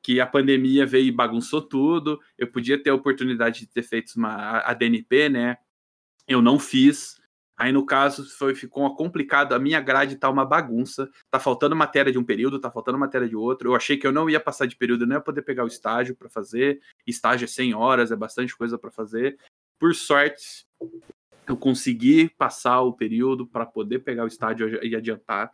[0.02, 2.20] que a pandemia veio e bagunçou tudo.
[2.36, 5.56] Eu podia ter a oportunidade de ter feito uma ADNP, né?
[6.28, 7.20] Eu não fiz.
[7.56, 9.54] Aí, no caso, foi, ficou complicado.
[9.54, 11.08] A minha grade tá uma bagunça.
[11.30, 13.70] Tá faltando matéria de um período, tá faltando matéria de outro.
[13.70, 16.14] Eu achei que eu não ia passar de período, não ia poder pegar o estágio
[16.14, 16.80] para fazer.
[17.06, 19.38] Estágio é 100 horas, é bastante coisa para fazer.
[19.78, 20.66] Por sorte,
[21.46, 25.50] eu consegui passar o período para poder pegar o estágio e adiantar.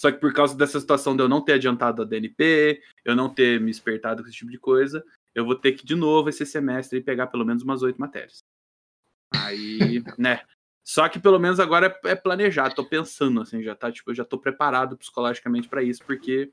[0.00, 3.32] Só que por causa dessa situação de eu não ter adiantado a DNP, eu não
[3.32, 5.04] ter me espertado com esse tipo de coisa,
[5.34, 8.42] eu vou ter que de novo esse semestre pegar pelo menos umas oito matérias.
[9.34, 10.42] Aí, né?
[10.86, 14.14] Só que pelo menos agora é, é planejado, tô pensando assim, já tá, tipo, eu
[14.14, 16.52] já tô preparado psicologicamente para isso, porque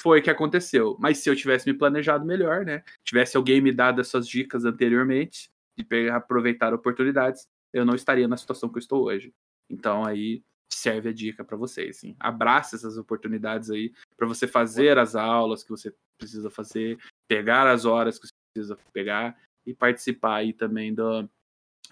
[0.00, 0.96] foi o que aconteceu.
[0.98, 2.82] Mas se eu tivesse me planejado melhor, né?
[3.04, 8.36] Tivesse alguém me dado essas dicas anteriormente, de pegar, aproveitar oportunidades, eu não estaria na
[8.36, 9.32] situação que eu estou hoje.
[9.70, 12.16] Então aí serve a dica para vocês, assim.
[12.18, 16.98] Abrace essas oportunidades aí para você fazer as aulas que você precisa fazer,
[17.28, 21.28] pegar as horas que você precisa pegar e participar aí também do,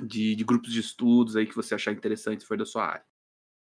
[0.02, 3.04] de, de grupos de estudos aí que você achar interessante se for da sua área.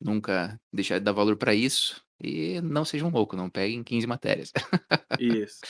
[0.00, 4.06] nunca deixar de dar valor para isso e não seja um louco, não peguem 15
[4.06, 4.52] matérias.
[5.18, 5.60] Isso.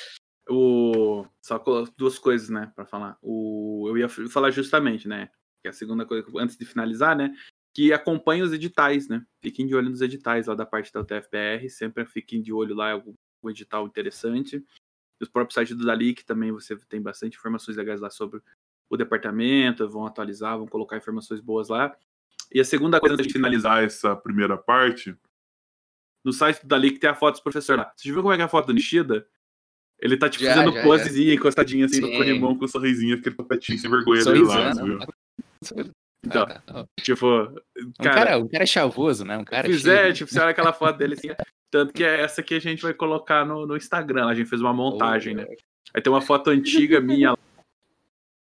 [0.49, 1.25] O...
[1.41, 1.63] Só
[1.97, 3.17] duas coisas, né, pra falar.
[3.23, 3.87] O...
[3.89, 5.29] Eu ia falar justamente, né,
[5.63, 7.33] que é a segunda coisa, antes de finalizar, né,
[7.75, 11.69] que acompanhe os editais, né, fiquem de olho nos editais lá da parte da UTFPR,
[11.71, 14.65] sempre fiquem de olho lá, algum algum edital interessante.
[15.23, 18.41] Os próprios sites do Dalic também você tem bastante informações legais lá sobre
[18.91, 21.97] o departamento, vão atualizar, vão colocar informações boas lá.
[22.53, 25.17] E a segunda coisa, antes de finalizar, essa primeira parte,
[26.25, 27.93] no site do Dalic tem a foto dos professores lá.
[27.97, 29.27] Você já viu como é que é a foto do Nishida?
[30.01, 32.17] Ele tá, tipo, Já, fazendo já, posezinha, encostadinho, assim, no Sim.
[32.17, 32.59] corrimão.
[32.59, 34.73] com um sorrisinho, aquele papetinho sem vergonha dele lá.
[34.73, 34.99] Viu?
[36.25, 39.39] Então, Ah, ah, tipo, Um cara, cara, um cara chavoso, né?
[39.39, 40.15] Um cara fizer, cheio.
[40.15, 41.29] tipo, você olha aquela foto dele assim,
[41.73, 44.27] tanto que é essa que a gente vai colocar no, no Instagram.
[44.27, 45.47] A gente fez uma montagem, né?
[45.95, 47.35] Aí tem uma foto antiga minha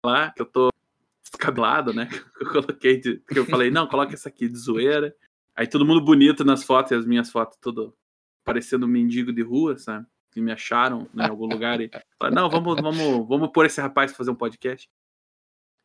[0.06, 0.70] lá, que eu tô
[1.24, 2.08] descabelado, né?
[2.08, 5.16] Que eu coloquei, de, que eu falei, não, coloca essa aqui de zoeira.
[5.56, 7.95] Aí todo mundo bonito nas fotos, e as minhas fotos tudo
[8.43, 10.06] parecendo um mendigo de rua, sabe?
[10.30, 11.89] Que me acharam em algum lugar e
[12.20, 14.89] falaram, não, vamos, vamos, vamos pôr esse rapaz pra fazer um podcast.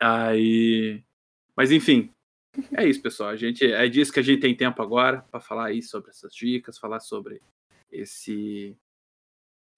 [0.00, 1.04] Aí.
[1.56, 2.12] Mas enfim,
[2.72, 3.30] é isso, pessoal.
[3.30, 6.32] A gente, é disso que a gente tem tempo agora para falar aí sobre essas
[6.32, 7.40] dicas, falar sobre
[7.90, 8.76] esse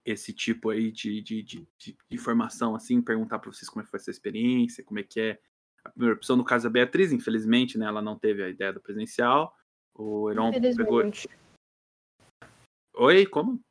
[0.03, 3.91] esse tipo aí de, de, de, de informação, assim, perguntar para vocês como é que
[3.91, 5.39] foi essa experiência, como é que é
[5.83, 8.81] a primeira opção, no caso da Beatriz, infelizmente, né, ela não teve a ideia do
[8.81, 9.55] presencial.
[9.93, 11.03] O Heron pegou.
[12.95, 13.61] Oi, como?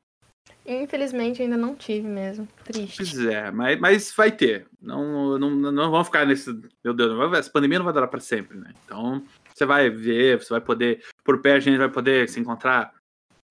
[0.73, 2.47] Infelizmente ainda não tive mesmo.
[2.65, 2.97] Triste.
[2.99, 4.67] Pois é, mas, mas vai ter.
[4.81, 6.53] Não, não, não vamos ficar nesse.
[6.85, 8.73] Meu Deus, não vai- essa pandemia não vai durar para sempre, né?
[8.85, 11.03] Então, você vai ver, você vai poder.
[11.25, 12.95] Por pé, a gente vai poder se encontrar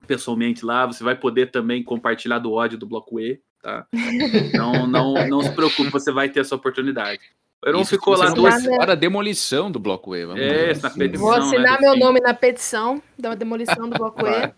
[0.08, 0.86] pessoalmente lá.
[0.86, 3.86] Você vai poder também compartilhar do ódio do Bloco E, tá?
[3.94, 7.20] Então, não, não se preocupe, você vai ter essa oportunidade.
[7.62, 8.54] O Heron Isso ficou lá não duas.
[8.54, 10.26] participar da demolição do Bloco E.
[10.26, 10.54] Vamos É, lá.
[10.70, 11.28] essa petição.
[11.28, 14.54] Vou assinar né, meu nome na petição da demolição do bloco E.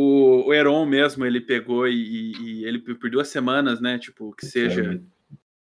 [0.00, 3.98] O, o Heron mesmo, ele pegou e, e- ele por duas semanas, né?
[3.98, 5.02] Tipo, que seja.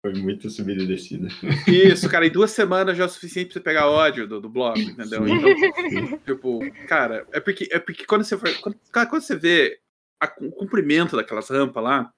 [0.02, 1.28] Foi muita subida e descida.
[1.68, 4.48] Isso, cara, em duas semanas já é o suficiente pra você pegar ódio do, do
[4.48, 5.26] blog, entendeu?
[5.28, 5.54] Então,
[6.26, 9.78] tipo, cara, é porque, é porque quando você for, quando, cara, quando você vê
[10.20, 12.12] a- o comprimento daquelas rampas lá,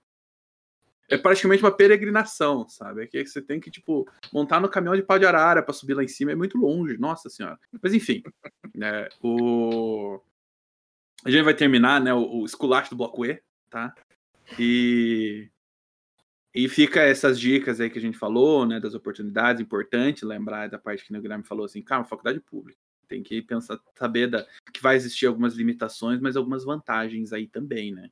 [1.09, 3.03] é praticamente uma peregrinação, sabe?
[3.05, 5.95] É que você tem que, tipo, montar no caminhão de pau de arara pra subir
[5.95, 7.59] lá em cima, é muito longe, nossa senhora.
[7.81, 8.23] Mas enfim,
[8.75, 10.19] né, o...
[11.27, 13.95] A gente vai terminar, né, o, o esculacho do bloco E, tá?
[14.59, 15.51] E...
[16.55, 20.79] E fica essas dicas aí que a gente falou, né, das oportunidades, importante lembrar da
[20.79, 24.81] parte que o Guilherme falou assim, cara, faculdade pública, tem que pensar, saber da, que
[24.81, 28.09] vai existir algumas limitações, mas algumas vantagens aí também, né?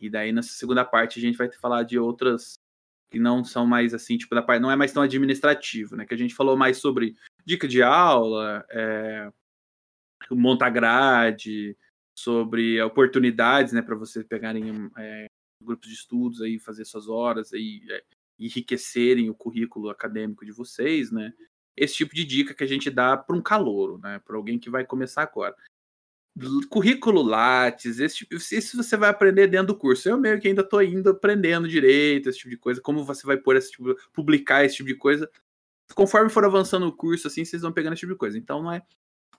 [0.00, 2.54] E daí nessa segunda parte a gente vai falar de outras
[3.10, 6.06] que não são mais assim, tipo, da parte, não é mais tão administrativo, né?
[6.06, 9.30] Que a gente falou mais sobre dica de aula, é,
[10.30, 11.76] montar grade,
[12.22, 15.26] sobre oportunidades, né, para vocês pegarem é,
[15.60, 18.04] grupos de estudos aí, fazer suas horas aí, é,
[18.38, 21.32] enriquecerem o currículo acadêmico de vocês, né?
[21.76, 24.20] Esse tipo de dica que a gente dá para um calouro, né?
[24.24, 25.56] Para alguém que vai começar agora.
[26.70, 30.08] Currículo Lattes, esse tipo, isso você vai aprender dentro do curso.
[30.08, 33.36] Eu meio que ainda estou indo aprendendo direito, esse tipo de coisa, como você vai
[33.36, 35.30] pôr esse tipo, publicar esse tipo de coisa.
[35.94, 38.38] Conforme for avançando o curso, assim, vocês vão pegando esse tipo de coisa.
[38.38, 38.82] Então não é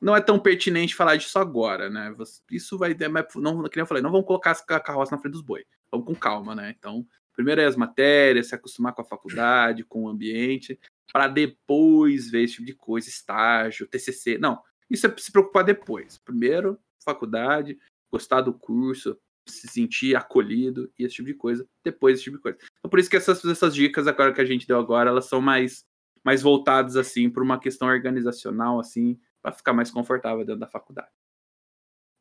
[0.03, 2.13] não é tão pertinente falar disso agora, né?
[2.51, 2.95] Isso vai
[3.35, 5.63] não, que eu falei, não vamos colocar a carroça na frente dos bois.
[5.89, 6.75] Vamos com calma, né?
[6.77, 10.77] Então, primeiro é as matérias, se acostumar com a faculdade, com o ambiente,
[11.11, 14.37] para depois ver esse tipo de coisa, estágio, TCC.
[14.37, 16.17] Não, isso é se preocupar depois.
[16.17, 17.77] Primeiro, faculdade,
[18.11, 21.65] gostar do curso, se sentir acolhido e esse tipo de coisa.
[21.81, 22.57] Depois esse tipo de coisa.
[22.77, 25.39] Então, por isso que essas, essas dicas agora que a gente deu agora, elas são
[25.39, 25.85] mais
[26.25, 31.11] mais voltadas assim para uma questão organizacional assim, para ficar mais confortável dentro da faculdade.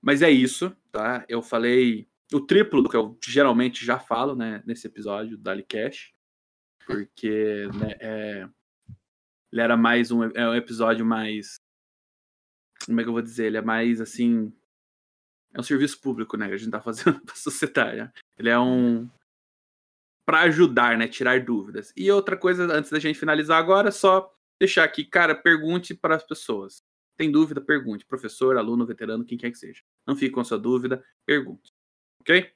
[0.03, 1.25] Mas é isso, tá?
[1.29, 6.13] Eu falei o triplo do que eu geralmente já falo, né, nesse episódio do Dalicast,
[6.85, 8.49] porque né, é,
[9.53, 11.55] ele era mais um, é um episódio mais,
[12.85, 14.53] como é que eu vou dizer, ele é mais assim,
[15.55, 17.99] é um serviço público, né, que a gente tá fazendo para a sociedade.
[17.99, 18.13] né?
[18.37, 19.09] Ele é um
[20.27, 21.93] para ajudar, né, tirar dúvidas.
[21.97, 26.23] E outra coisa antes da gente finalizar agora, só deixar aqui, cara, pergunte para as
[26.25, 26.83] pessoas.
[27.17, 28.05] Tem dúvida, pergunte.
[28.07, 29.83] Professor, aluno, veterano, quem quer que seja.
[30.07, 31.73] Não fique com a sua dúvida, pergunte.
[32.21, 32.51] Ok?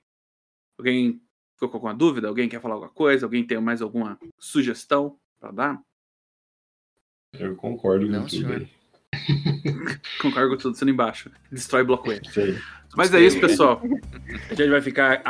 [0.79, 1.23] Alguém
[1.55, 2.29] ficou com alguma dúvida?
[2.29, 3.27] Alguém quer falar alguma coisa?
[3.27, 5.83] Alguém tem mais alguma sugestão para dar?
[7.33, 8.61] Eu concordo com Não, tudo senhor.
[8.61, 8.71] aí.
[10.21, 11.31] Concordo com tudo sendo embaixo.
[11.51, 12.21] Destrói bloco E.
[12.97, 13.83] Mas é isso, pessoal.
[14.51, 15.23] A gente vai ficar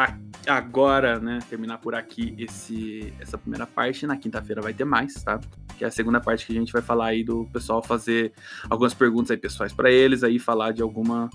[0.47, 1.41] agora, né?
[1.51, 4.07] Terminar por aqui esse, essa primeira parte.
[4.07, 5.41] Na quinta-feira vai ter mais, tá?
[5.76, 8.32] Que é a segunda parte que a gente vai falar aí do pessoal fazer
[8.70, 11.30] algumas perguntas aí pessoais para eles, aí falar de algumas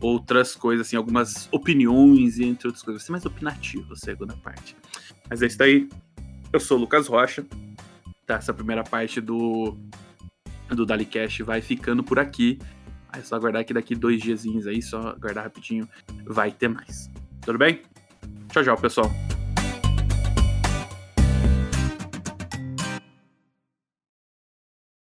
[0.00, 3.02] outras coisas, assim, algumas opiniões e entre outras coisas.
[3.02, 4.76] Vai ser mais opinativo a segunda parte.
[5.28, 5.88] Mas é isso aí.
[6.52, 7.44] Eu sou o Lucas Rocha.
[8.26, 8.36] Tá?
[8.36, 9.76] Essa primeira parte do,
[10.68, 12.58] do Dalicast vai ficando por aqui.
[13.12, 15.88] É só aguardar que daqui dois diazinhos aí, só aguardar rapidinho,
[16.24, 17.10] vai ter mais.
[17.42, 17.82] Tudo bem?
[18.50, 19.31] Tchau, tchau, pessoal.